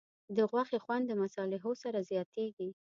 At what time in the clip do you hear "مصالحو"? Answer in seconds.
1.23-1.71